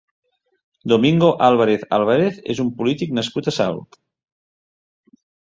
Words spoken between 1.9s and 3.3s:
Álvarez és un polític